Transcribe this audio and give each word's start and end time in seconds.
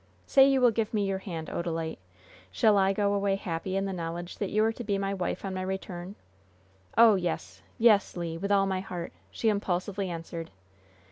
Say 0.25 0.49
you 0.49 0.61
will 0.61 0.71
give 0.71 0.95
me 0.95 1.05
your 1.05 1.19
hand, 1.19 1.47
Odalite! 1.47 1.99
Shall 2.51 2.75
I 2.75 2.91
go 2.91 3.13
away 3.13 3.35
happy 3.35 3.75
in 3.77 3.85
the 3.85 3.93
knowledge 3.93 4.39
that 4.39 4.49
you 4.49 4.63
are 4.63 4.71
to 4.73 4.83
be 4.83 4.97
my 4.97 5.13
wife 5.13 5.45
on 5.45 5.53
my 5.53 5.61
return?" 5.61 6.15
"Oh, 6.97 7.13
yes! 7.13 7.61
Yes, 7.77 8.17
Le! 8.17 8.39
With 8.39 8.51
all 8.51 8.65
my 8.65 8.79
heart!" 8.79 9.13
she 9.29 9.49
impulsively 9.49 10.09
answered. 10.09 10.49